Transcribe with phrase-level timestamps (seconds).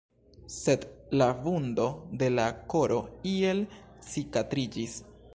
[0.51, 0.85] Sed
[1.21, 1.85] la vundo
[2.23, 2.97] de la koro
[3.33, 3.61] iel
[4.09, 4.97] cikatriĝis.